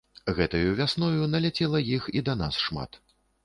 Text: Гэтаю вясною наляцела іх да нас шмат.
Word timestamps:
Гэтаю 0.37 0.71
вясною 0.79 1.29
наляцела 1.35 1.85
іх 1.99 2.11
да 2.31 2.39
нас 2.43 2.61
шмат. 2.67 3.03